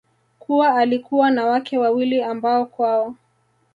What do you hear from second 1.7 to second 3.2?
wawili ambao kwao